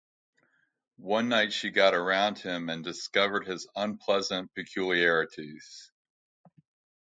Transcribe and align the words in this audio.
One 0.97 1.29
night 1.29 1.53
she 1.53 1.69
got 1.69 1.93
around 1.93 2.39
him 2.39 2.69
and 2.69 2.83
discovered 2.83 3.45
his 3.45 3.67
unpleasant 3.75 4.51
peculiarities. 4.55 5.91